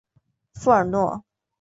[0.55, 1.23] 富尔诺。